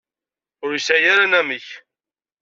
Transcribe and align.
Ur 0.63 0.71
yesɛi 0.73 1.07
ara 1.13 1.23
anamek. 1.27 1.67